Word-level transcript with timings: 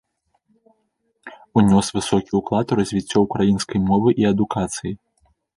Унёс 1.61 1.93
высокі 1.99 2.31
ўклад 2.41 2.67
у 2.77 2.81
развіццё 2.81 3.17
ўкраінскай 3.27 3.79
мовы 3.93 4.09
і 4.23 4.29
адукацыі. 4.35 4.93